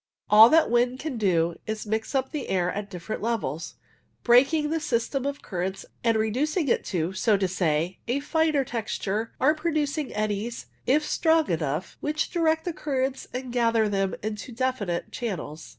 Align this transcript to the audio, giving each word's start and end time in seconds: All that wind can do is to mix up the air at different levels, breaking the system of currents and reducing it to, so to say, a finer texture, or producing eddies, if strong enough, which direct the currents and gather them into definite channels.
All 0.31 0.49
that 0.49 0.71
wind 0.71 0.97
can 0.99 1.19
do 1.19 1.59
is 1.67 1.83
to 1.83 1.89
mix 1.89 2.15
up 2.15 2.31
the 2.31 2.47
air 2.49 2.73
at 2.73 2.89
different 2.89 3.21
levels, 3.21 3.75
breaking 4.23 4.71
the 4.71 4.79
system 4.79 5.27
of 5.27 5.43
currents 5.43 5.85
and 6.03 6.17
reducing 6.17 6.67
it 6.69 6.83
to, 6.85 7.13
so 7.13 7.37
to 7.37 7.47
say, 7.47 7.99
a 8.07 8.19
finer 8.19 8.65
texture, 8.65 9.31
or 9.39 9.53
producing 9.53 10.11
eddies, 10.15 10.65
if 10.87 11.05
strong 11.07 11.51
enough, 11.51 11.97
which 11.99 12.31
direct 12.31 12.65
the 12.65 12.73
currents 12.73 13.27
and 13.31 13.53
gather 13.53 13.87
them 13.87 14.15
into 14.23 14.51
definite 14.51 15.11
channels. 15.11 15.69